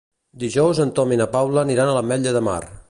Dijous 0.43 0.81
en 0.85 0.93
Tom 1.01 1.13
i 1.17 1.21
na 1.21 1.29
Paula 1.37 1.63
aniran 1.67 1.91
a 1.93 1.97
l'Ametlla 1.99 2.37
de 2.39 2.45
Mar. 2.51 2.63